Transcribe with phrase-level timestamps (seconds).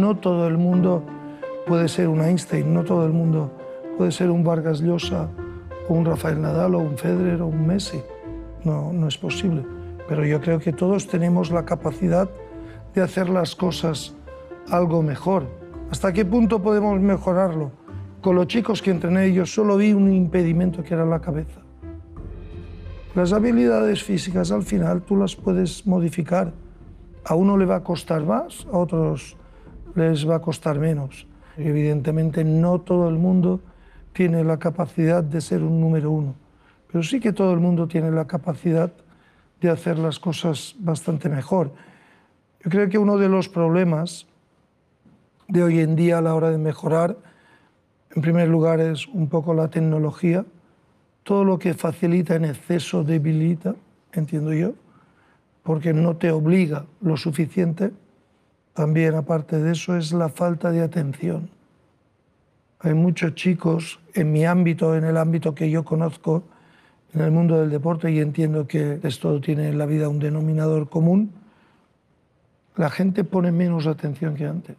[0.00, 1.02] no todo el mundo
[1.66, 3.50] puede ser un Einstein, no todo el mundo
[3.96, 5.28] puede ser un Vargas Llosa
[5.88, 8.00] o un Rafael Nadal o un Federer o un Messi.
[8.64, 9.64] No, no es posible.
[10.08, 12.28] Pero yo creo que todos tenemos la capacidad
[12.94, 14.14] de hacer las cosas
[14.68, 15.46] algo mejor.
[15.90, 17.70] ¿Hasta qué punto podemos mejorarlo?
[18.20, 21.60] Con los chicos que entrené yo solo vi un impedimento que era la cabeza.
[23.14, 26.52] Las habilidades físicas al final tú las puedes modificar.
[27.24, 29.36] A uno le va a costar más, a otros
[29.96, 31.26] les va a costar menos.
[31.56, 33.60] Evidentemente no todo el mundo
[34.12, 36.34] tiene la capacidad de ser un número uno,
[36.86, 38.92] pero sí que todo el mundo tiene la capacidad
[39.60, 41.72] de hacer las cosas bastante mejor.
[42.62, 44.26] Yo creo que uno de los problemas
[45.48, 47.16] de hoy en día a la hora de mejorar,
[48.14, 50.44] en primer lugar, es un poco la tecnología.
[51.22, 53.74] Todo lo que facilita en exceso debilita,
[54.12, 54.72] entiendo yo,
[55.62, 57.92] porque no te obliga lo suficiente.
[58.76, 61.48] También, aparte de eso, es la falta de atención.
[62.80, 66.42] Hay muchos chicos en mi ámbito, en el ámbito que yo conozco,
[67.14, 70.90] en el mundo del deporte, y entiendo que esto tiene en la vida un denominador
[70.90, 71.32] común,
[72.76, 74.76] la gente pone menos atención que antes.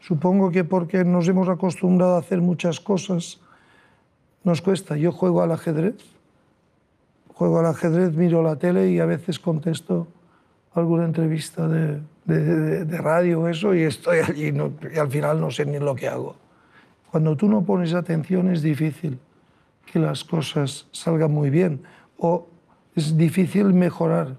[0.00, 3.38] Supongo que porque nos hemos acostumbrado a hacer muchas cosas,
[4.44, 4.96] nos cuesta.
[4.96, 5.96] Yo juego al ajedrez,
[7.34, 10.08] juego al ajedrez, miro la tele y a veces contesto
[10.72, 12.00] alguna entrevista de,
[12.38, 14.52] de, radio eso y estoy allí
[14.94, 16.36] y al final no sé ni lo que hago.
[17.10, 19.18] Cuando tú no pones atención es difícil
[19.90, 21.82] que las cosas salgan muy bien
[22.18, 22.48] o
[22.94, 24.36] es difícil mejorar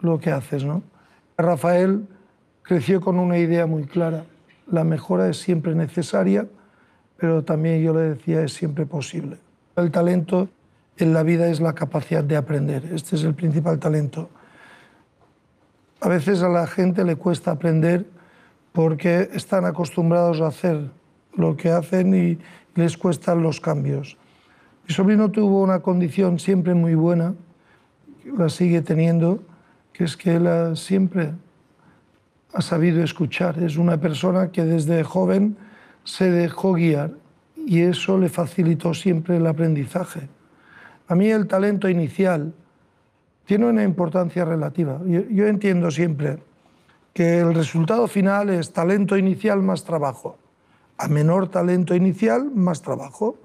[0.00, 0.82] lo que haces, ¿no?
[1.36, 2.06] Rafael
[2.62, 4.24] creció con una idea muy clara.
[4.70, 6.46] La mejora es siempre necesaria,
[7.16, 9.38] pero también yo le decía es siempre posible.
[9.76, 10.48] El talento
[10.96, 12.84] en la vida es la capacidad de aprender.
[12.92, 14.30] Este es el principal talento.
[16.00, 18.06] A veces a la gente le cuesta aprender
[18.72, 20.90] porque están acostumbrados a hacer
[21.34, 22.38] lo que hacen y
[22.74, 24.16] les cuestan los cambios.
[24.86, 27.34] Mi sobrino tuvo una condición siempre muy buena,
[28.36, 29.42] la sigue teniendo,
[29.92, 31.32] que es que él siempre
[32.52, 33.62] ha sabido escuchar.
[33.62, 35.56] Es una persona que desde joven
[36.04, 37.12] se dejó guiar
[37.56, 40.28] y eso le facilitó siempre el aprendizaje.
[41.08, 42.52] A mí el talento inicial
[43.44, 45.00] tiene una importancia relativa.
[45.06, 46.38] Yo, entiendo siempre
[47.12, 50.38] que el resultado final es talento inicial más trabajo.
[50.96, 53.36] A menor talento inicial, más trabajo.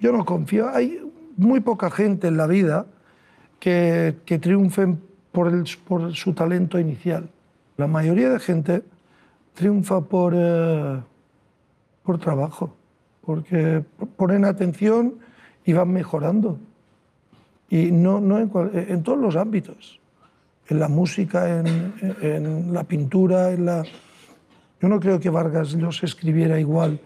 [0.00, 0.68] Yo no confío.
[0.68, 1.00] Hay
[1.36, 2.86] muy poca gente en la vida
[3.58, 4.96] que, que triunfe
[5.32, 7.30] por su talento inicial.
[7.76, 8.82] La mayoría de gente
[9.54, 11.00] triunfa por, eh,
[12.02, 12.74] por trabajo,
[13.20, 13.84] porque
[14.16, 15.14] ponen atención
[15.64, 16.58] y van mejorando.
[17.70, 20.00] Y no, no en, en, todos los ámbitos,
[20.68, 23.84] en la música, en, en, la pintura, en la...
[24.82, 27.00] Yo no creo que Vargas Llosa escribiera igual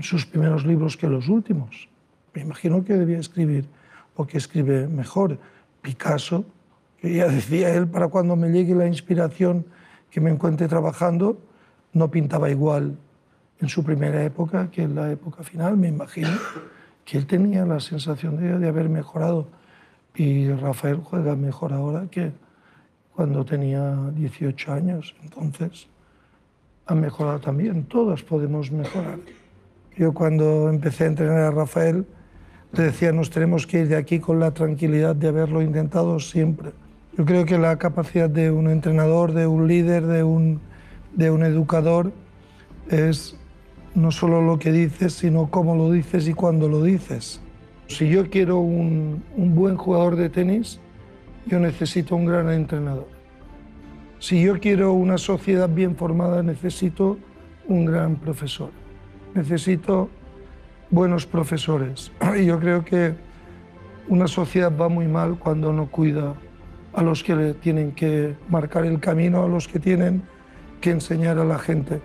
[0.00, 1.88] sus primeros libros que los últimos.
[2.34, 3.64] Me imagino que debía escribir
[4.14, 5.38] o que escribe mejor.
[5.80, 6.44] Picasso
[7.00, 9.64] que ya decía él, para cuando me llegue la inspiración
[10.10, 11.38] que me encuentre trabajando,
[11.92, 12.96] no pintaba igual
[13.60, 16.30] en su primera época que en la época final, me imagino,
[17.04, 19.48] que él tenía la sensación de, de haber mejorado.
[20.14, 22.32] Y Rafael juega mejor ahora que
[23.14, 25.88] cuando tenía 18 años, entonces
[26.86, 29.18] ha mejorado también, todos podemos mejorar.
[29.96, 32.06] Yo cuando empecé a entrenar a Rafael,
[32.72, 36.70] le decía, nos tenemos que ir de aquí con la tranquilidad de haberlo intentado siempre.
[37.16, 40.60] Yo creo que la capacidad de un entrenador, de un líder, de un,
[41.14, 42.12] de un educador
[42.88, 43.36] es
[43.94, 47.40] no solo lo que dices, sino cómo lo dices y cuándo lo dices.
[47.88, 50.78] Si yo quiero un, buen jugador de tenis,
[51.46, 53.08] yo necesito un gran entrenador.
[54.18, 57.18] Si yo quiero una sociedad bien formada, necesito
[57.66, 58.70] un gran profesor.
[59.34, 60.10] Necesito
[60.90, 62.12] buenos profesores.
[62.38, 63.14] Y yo creo que
[64.06, 66.34] una sociedad va muy mal cuando no cuida
[66.92, 70.22] a los que le tienen que marcar el camino, a los que tienen
[70.82, 72.02] que enseñar a la gente.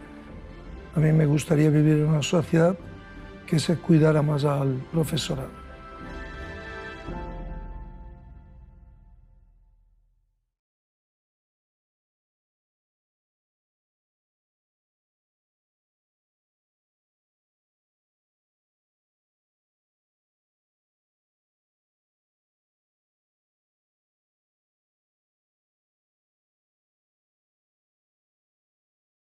[0.96, 2.78] A mí me gustaría vivir en una sociedad
[3.46, 5.63] que se cuidara más al profesorado.